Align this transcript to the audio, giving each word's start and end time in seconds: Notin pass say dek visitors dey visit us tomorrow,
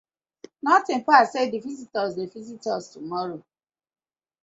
Notin 0.65 0.99
pass 1.07 1.27
say 1.33 1.45
dek 1.51 1.63
visitors 1.69 2.13
dey 2.15 2.31
visit 2.35 2.63
us 2.75 2.83
tomorrow, 2.93 3.39